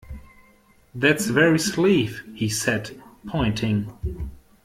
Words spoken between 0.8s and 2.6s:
"That very sleeve," he